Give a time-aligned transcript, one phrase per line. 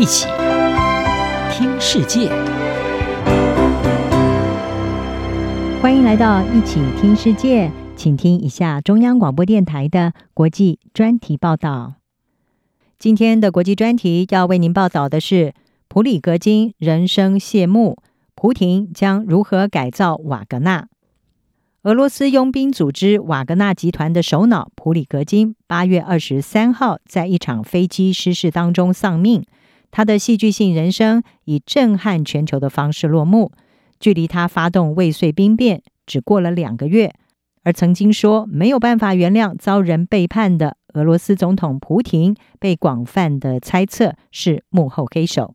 [0.00, 0.26] 一起
[1.52, 2.30] 听世界，
[5.82, 11.96] 欢迎来到一起听世界，请听一下中央广播电台的国际专题报道。
[12.98, 15.52] 今天的国际专题要为您报道的是
[15.86, 17.98] 普里格金人生谢幕，
[18.34, 20.88] 普亭将如何改造瓦格纳？
[21.82, 29.44] 俄罗斯佣兵组织瓦格纳集团的首脑普里格金，八月二十三号在一场飞机失事当中丧命。
[29.90, 33.52] 他的戏剧性人生以震撼全球的方式落幕。
[33.98, 37.12] 距离他发动未遂兵变只过了两个月，
[37.62, 45.54] 而曾经说没有办法原谅遭人背叛的俄罗斯总统普廷，被广泛的猜测是幕后黑手。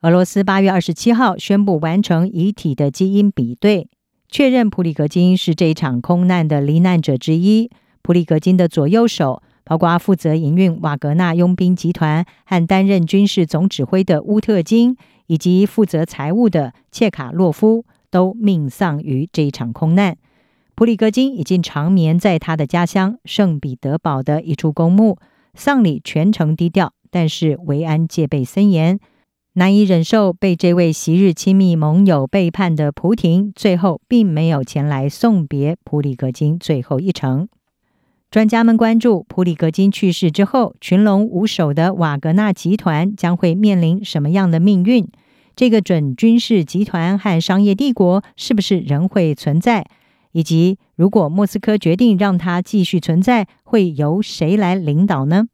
[0.00, 3.88] 俄罗斯八月二十七号宣布完成遗体的基因比对。
[4.30, 7.68] 确认普里格金是这一场空难的罹难者之一。
[8.00, 20.16] 普里格金的左右手，包括负责营运瓦格纳佣兵集团和担任军事总指挥的乌特金，以及负责财务的切卡洛夫，都命丧于这一场空难。
[20.74, 25.18] 普里戈金已经长眠在他的家乡圣彼得堡的一处公墓，
[25.54, 28.98] 丧礼全程低调，但是维安戒备森严。
[29.54, 37.48] 难以忍受被这位昔日亲密盟友背叛的普廷，最后并没有前来送别普里格金最后一程。
[38.30, 45.08] 专家们关注普里格金去世之后，群龙无首的瓦格纳集团将会面临什么样的命运？
[45.56, 49.84] 这个准军事集团和商业帝国是不是仍会存在？
[50.30, 55.46] 以及如果莫斯科决定让它继续存在，会由谁来领导呢？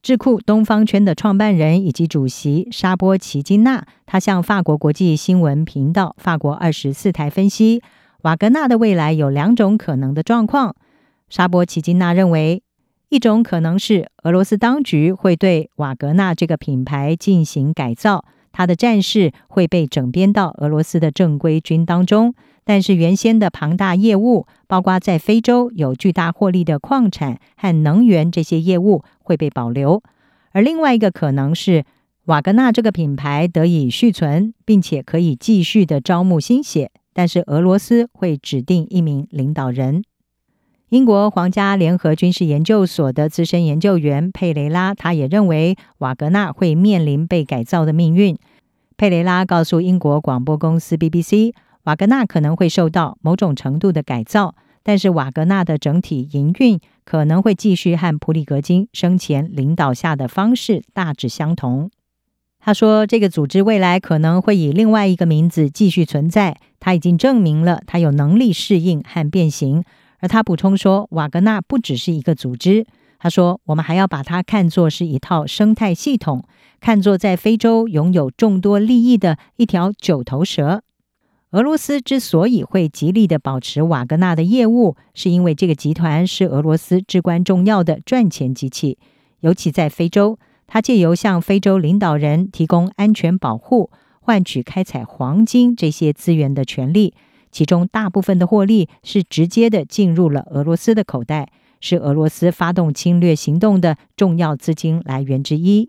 [0.00, 7.82] 智库东方圈的创办人以及主席沙波奇金纳，他向法国国际新闻频道法国二十四台分析，
[8.22, 10.74] 瓦格纳的未来有两种可能的状况。
[11.34, 12.62] 沙波奇金娜认为，
[13.08, 22.36] 一种可能是俄罗斯当局会对瓦格纳这个品牌进行改造，他的战士会被整编到俄罗斯的正规军当中。
[22.62, 30.04] 但是原先的庞大业务，包括在非洲有巨大获利的矿产和能源这些业务会被保留，
[30.52, 31.84] 而另外一个可能是
[32.26, 40.04] 瓦格纳这个品牌得以续存，并且可以继续的招募新血，但是俄罗斯会指定一名领导人。
[40.94, 48.38] 英国皇家联合军事研究所的资深研究员佩雷拉，他也认为瓦格纳会面临被改造的命运。
[48.96, 51.52] 佩雷拉告诉英国广播公司 BBC。
[51.82, 61.90] 瓦格纳可能会受到某种程度的改造，但是瓦格纳的整体营运可能会继续和普里格金生前领导下的方式大致相同。
[62.60, 66.56] 他说，这个组织未来可能会以另外一个名字继续存在。
[66.78, 69.82] 他已经证明了他有能力适应和变形。
[70.24, 72.86] 而他补充说，瓦格纳不只是一个组织。
[73.18, 76.42] 他说，我们还要把它看作是一套生态系统，
[76.80, 80.82] 看作在非洲拥有众多利益的一条九头蛇。
[81.50, 88.96] 俄罗斯之所以会极力的保持瓦格纳的业务，是因为这个集团是俄罗斯至关重要的赚钱机器。
[89.40, 97.12] 尤其在非洲，它借由向非洲领导人提供安全保护，换取开采黄金这些资源的权利，
[97.54, 105.88] 其中大部分的获利是直接的进入了俄罗斯的口袋，是俄罗斯发动侵略行动的重要资金来源之一。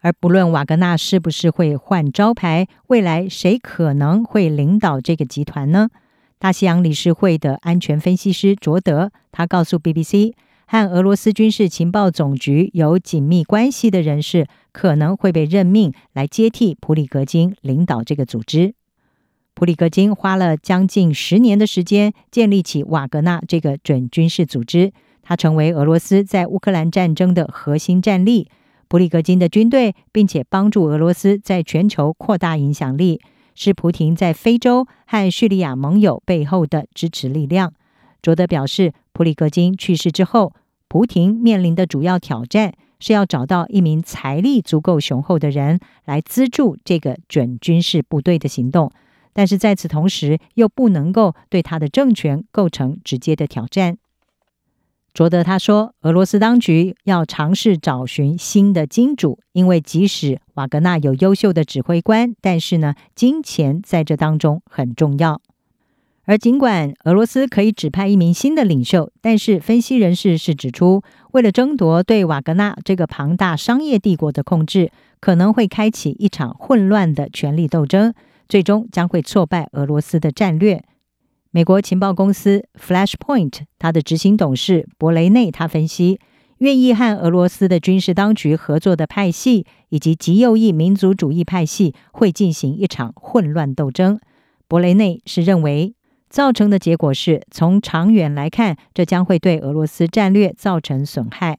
[0.00, 5.90] 而不论瓦格纳是不是会换招牌，未来谁可能会领导这个集团呢？
[6.38, 10.32] 大西洋理事会的安全分析师卓德，他告诉 BBC，
[10.66, 18.72] 和俄罗斯军事情报总局有紧密关系的人士可能会被任命来接替普里格金领导这个组织。
[19.58, 28.48] 普里格金花了将近十年的时间建立起瓦格纳这个准军事组织，他成为俄罗斯在乌克兰战争的核心战力。
[28.86, 33.20] 普里格金的军队，并且帮助俄罗斯在全球扩大影响力，
[33.56, 37.72] 是普廷在非洲和叙利亚盟友背后的支持力量。
[38.22, 40.52] 卓德表示，普里格金去世之后，
[40.86, 48.92] 普亭面临的主要挑战是要找到一名财力足够雄厚的人来资助这个准军事部队的行动，
[49.38, 53.96] 但是在此同时又不能够对他的政权构成直接的挑战。
[55.14, 65.40] 卓德他说：“俄罗斯当局要尝试找寻新的金主，因为即使瓦格纳有优秀的指挥官，但是呢，金钱在这当中很重要。
[66.24, 74.90] 而尽管俄罗斯可以指派一名新的领袖，但是分析人士是指出，为了争夺对瓦格纳这个庞大商业帝国的控制，
[75.20, 78.12] 可能会开启一场混乱的权力斗争，
[78.48, 80.82] 最终将会挫败俄罗斯的战略。”
[81.50, 86.20] 美国情报公司 Flashpoint，它的执行董事博雷内他分析，
[86.58, 94.20] 愿意和俄罗斯的军事当局合作的派系，以及极右翼民族主义派系会进行一场混乱斗争。
[94.68, 95.94] 博雷内是认为，
[96.28, 101.58] 造成的结果是从长远来看，这将会对俄罗斯战略造成损害。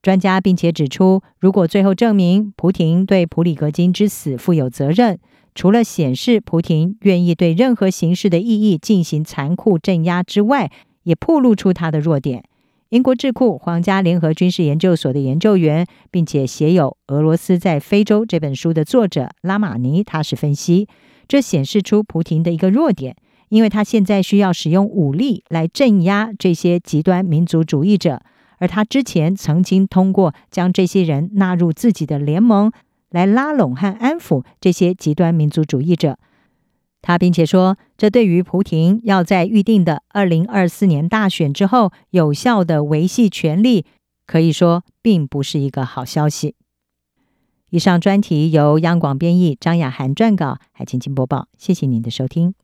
[0.00, 5.18] 专家并且指出，如果最后证明普廷对普里格金之死负有责任，
[5.58, 10.70] 除了显示普亭愿意对任何形式的异议进行残酷镇压之外，
[11.02, 12.44] 也暴露出他的弱点。
[12.90, 20.86] 英国智库皇家联合军事研究所的研究员，并且写有《俄罗斯在非洲》这本书的作者拉马尼，他是分析，
[21.26, 23.16] 这显示出普亭的一个弱点，
[23.48, 28.22] 因为他现在需要使用武力来镇压这些极端民族主义者，
[28.58, 32.70] 而他之前曾经通过将这些人纳入自己的联盟，
[33.10, 36.18] 来拉拢和安抚这些极端民族主义者。
[37.00, 43.86] 他并且说，这对于普廷要在预定的二零二四年大选之后有效的维系权力，
[44.26, 46.56] 可以说并不是一个好消息。
[47.70, 51.48] 以上专题由央广编译，张雅涵撰稿，海青青播报。
[51.56, 52.54] 谢谢您的收听。